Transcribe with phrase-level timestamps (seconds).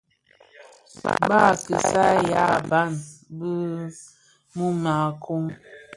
[1.27, 2.89] Baa (kisyea) yàa ban
[3.37, 3.49] bì
[4.55, 5.41] mum a kɔɔ.